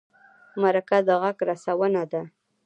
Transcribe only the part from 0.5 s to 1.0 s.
مرکه